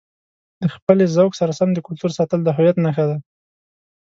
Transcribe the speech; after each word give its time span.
د 0.61 0.63
خپلې 0.75 1.05
ذوق 1.15 1.31
سره 1.39 1.51
سم 1.59 1.69
د 1.73 1.79
کلتور 1.87 2.11
ساتل 2.17 2.39
د 2.43 2.49
هویت 2.55 2.77
نښه 2.85 3.05
ده. 3.09 3.17